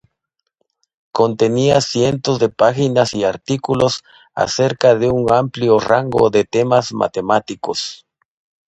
[1.11, 8.07] Contenía cientos de páginas y artículos acerca de un amplio rango de temas matemáticos.